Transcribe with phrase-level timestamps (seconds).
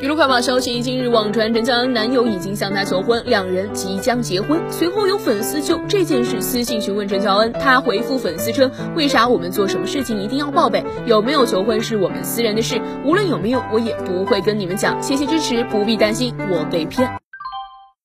[0.00, 4.60] 娱乐快报消息，近日网传陈乔恩男友已经向她求婚，两人即将结婚。
[4.70, 10.84] 随后有粉丝就这件事私信询问陈乔恩，她回复粉丝称：“为啥我们做什么事情一定要报备？
[11.04, 15.02] 有没有求婚是我们私人的事，无论有没有，我也不会跟你们讲。
[15.02, 17.10] 谢谢支持，不必担心我被骗。”